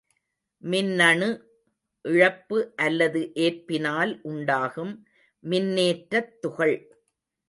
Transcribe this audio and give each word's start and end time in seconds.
மின்னணு 0.63 1.27
இழப்பு 2.05 2.73
அல்லது 2.75 3.31
ஏற்பினால் 3.39 4.13
உண்டாகும் 4.23 4.93
மின்னேற்றத் 5.43 6.41
துகள். 6.41 6.75